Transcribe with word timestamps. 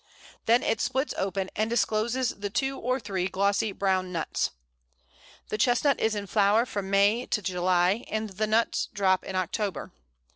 Then 0.47 0.63
it 0.63 0.81
splits 0.81 1.13
open 1.15 1.51
and 1.55 1.69
discloses 1.69 2.29
the 2.29 2.49
two 2.49 2.75
or 2.79 2.99
three 2.99 3.27
glossy 3.27 3.71
brown 3.71 4.11
nuts. 4.11 4.49
The 5.49 5.59
Chestnut 5.59 5.99
is 5.99 6.15
in 6.15 6.25
flower 6.25 6.65
from 6.65 6.89
May 6.89 7.27
to 7.27 7.39
July, 7.39 8.03
and 8.09 8.31
the 8.31 8.47
nuts 8.47 8.89
drop 8.91 9.23
in 9.23 9.35
October. 9.35 9.91